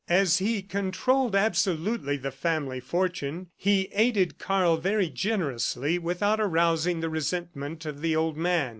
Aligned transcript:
As 0.09 0.39
he 0.39 0.63
controlled 0.63 1.35
absolutely 1.35 2.17
the 2.17 2.31
family 2.31 2.79
fortune, 2.79 3.49
he 3.55 3.87
aided 3.91 4.39
Karl 4.39 4.77
very 4.77 5.11
generously 5.11 5.99
without 5.99 6.39
arousing 6.39 7.01
the 7.01 7.09
resentment 7.11 7.85
of 7.85 8.01
the 8.01 8.15
old 8.15 8.35
man. 8.35 8.69